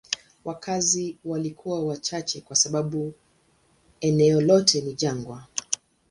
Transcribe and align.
Wakazi 0.45 1.17
walikuwa 1.25 1.85
wachache 1.85 2.41
kwa 2.41 2.55
sababu 2.55 3.13
eneo 4.01 4.41
lote 4.41 4.81
ni 4.81 4.93
jangwa. 4.93 5.47